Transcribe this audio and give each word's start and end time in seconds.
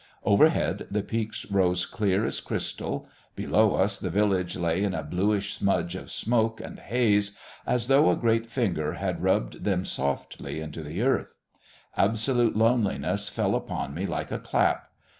Overhead 0.23 0.87
the 0.89 1.03
peaks 1.03 1.45
rose 1.51 1.85
clear 1.85 2.25
as 2.25 2.39
crystal; 2.41 3.07
below 3.35 3.75
us 3.75 3.99
the 3.99 4.09
village 4.09 4.57
lay 4.57 4.81
in 4.83 4.95
a 4.95 5.03
bluish 5.03 5.53
smudge 5.53 5.93
of 5.93 6.09
smoke 6.09 6.59
and 6.59 6.79
haze, 6.79 7.37
as 7.67 7.85
though 7.87 8.09
a 8.09 8.15
great 8.15 8.47
finger 8.49 8.93
had 8.93 9.21
rubbed 9.21 9.63
them 9.63 9.85
softly 9.85 10.59
into 10.59 10.81
the 10.81 11.03
earth. 11.03 11.35
Absolute 11.95 12.55
loneliness 12.55 13.29
fell 13.29 13.53
upon 13.53 13.93
me 13.93 14.07
like 14.07 14.31
a 14.31 14.39
clap. 14.39 14.87